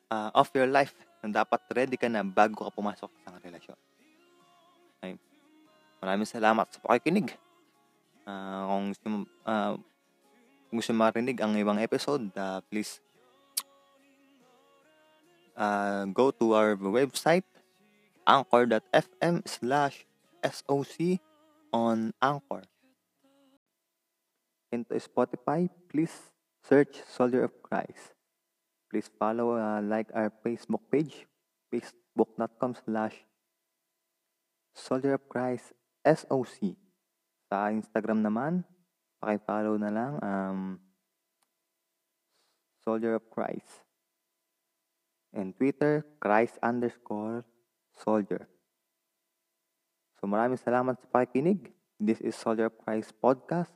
[0.10, 3.78] uh, of your life na dapat ready ka na bago ka pumasok sa relasyon.
[4.98, 5.14] Okay.
[6.02, 7.34] Maraming salamat sa pakikinig.
[8.28, 9.08] Uh, kung gusto,
[9.46, 9.74] uh,
[10.70, 13.02] kung gusto marinig ang ibang episode, uh, please
[15.58, 17.48] uh, go to our website
[18.28, 20.06] anchor.fm slash
[20.44, 21.24] SOC
[21.74, 22.64] on Anchor.
[24.72, 26.32] Into Spotify, please
[26.64, 28.16] search Soldier of Christ.
[28.92, 31.28] Please follow, uh, like our Facebook page,
[31.72, 33.16] facebook.com slash
[34.76, 36.76] Soldier of Christ SOC.
[37.48, 38.68] Sa Instagram naman,
[39.24, 40.62] pakifollow na lang um,
[42.84, 43.84] Soldier of Christ.
[45.36, 47.44] And Twitter, Christ underscore
[47.96, 48.48] soldier.
[50.18, 51.70] So maraming salamat sa pakikinig.
[52.02, 53.74] This is Soldier of Christ Podcast,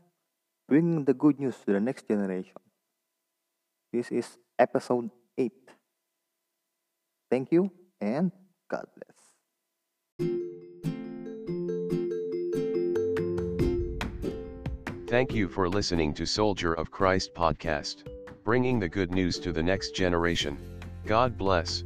[0.65, 2.57] bringing the good news to the next generation.
[3.93, 5.53] This is episode 8.
[7.29, 7.69] Thank you
[8.01, 8.33] and
[8.69, 9.17] God bless.
[15.11, 18.07] Thank you for listening to Soldier of Christ podcast,
[18.45, 20.57] bringing the good news to the next generation.
[21.05, 21.83] God bless.